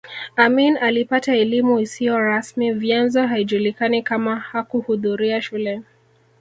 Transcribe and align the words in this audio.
Amin 0.35 0.77
alipata 0.77 1.35
elimu 1.35 1.79
isiyo 1.79 2.19
rasmi 2.19 2.71
vyanzo 2.73 3.27
haijulikani 3.27 4.01
kama 4.03 4.35
hakuhudhuria 4.35 5.41
shule 5.41 5.81